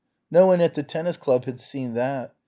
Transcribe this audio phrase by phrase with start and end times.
[0.31, 2.33] No one at the tennis club had seen that.